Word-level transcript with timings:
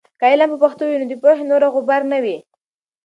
که 0.19 0.25
علم 0.31 0.49
په 0.53 0.57
پښتو 0.63 0.83
وي، 0.85 0.95
نو 1.01 1.05
د 1.11 1.13
پوهې 1.21 1.43
نوره 1.51 1.67
غبار 1.75 2.01
نه 2.11 2.17
وي. 2.23 2.37